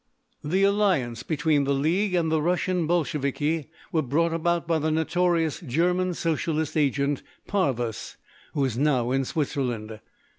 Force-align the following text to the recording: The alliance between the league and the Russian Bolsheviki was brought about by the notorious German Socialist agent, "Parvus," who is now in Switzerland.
The 0.43 0.63
alliance 0.63 1.21
between 1.21 1.65
the 1.65 1.75
league 1.75 2.15
and 2.15 2.31
the 2.31 2.41
Russian 2.41 2.87
Bolsheviki 2.87 3.69
was 3.91 4.05
brought 4.05 4.33
about 4.33 4.67
by 4.67 4.79
the 4.79 4.89
notorious 4.89 5.59
German 5.59 6.15
Socialist 6.15 6.75
agent, 6.75 7.21
"Parvus," 7.45 8.17
who 8.55 8.65
is 8.65 8.79
now 8.79 9.11
in 9.11 9.25
Switzerland. 9.25 9.99